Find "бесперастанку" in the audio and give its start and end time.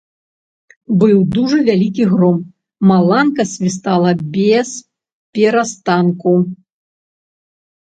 4.39-6.35